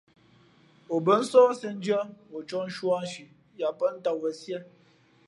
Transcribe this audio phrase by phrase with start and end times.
[0.93, 2.01] O bά nsǒh siēndʉ̄ᾱ,
[2.35, 3.23] ǒ ncōh nshū ā nshi
[3.59, 4.59] yāʼpάʼ tām wen síé.